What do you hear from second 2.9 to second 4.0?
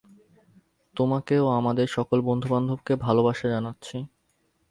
ভালবাসা জানাচ্ছি।